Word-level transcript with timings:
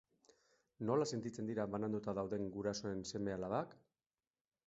Nola 0.89 1.05
sentitzen 1.17 1.49
dira 1.51 1.65
bananduta 1.75 2.15
dauden 2.19 2.49
gurasoen 2.57 3.05
seme-alabak? 3.11 3.77